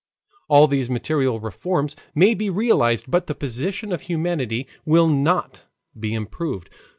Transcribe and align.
All 0.47 0.65
these 0.67 0.89
material 0.89 1.39
reforms 1.39 1.95
may 2.15 2.33
be 2.33 2.49
realized, 2.49 3.05
but 3.11 3.27
the 3.27 3.35
position 3.35 3.91
of 3.91 4.01
humanity 4.01 4.65
will 4.83 5.07
not 5.07 5.65
be 5.95 6.15
improved. 6.15 6.69